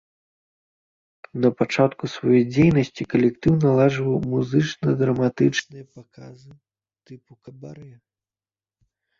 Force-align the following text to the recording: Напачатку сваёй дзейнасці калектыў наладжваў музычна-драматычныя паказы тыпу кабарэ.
Напачатку 1.43 2.03
сваёй 2.13 2.43
дзейнасці 2.53 3.03
калектыў 3.11 3.53
наладжваў 3.65 4.15
музычна-драматычныя 4.33 5.83
паказы 5.99 6.53
тыпу 7.07 7.31
кабарэ. 7.47 7.93